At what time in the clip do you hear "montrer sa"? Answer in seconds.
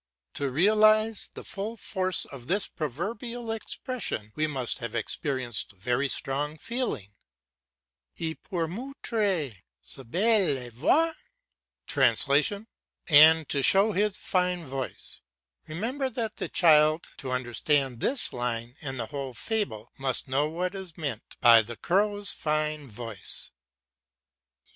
8.67-10.01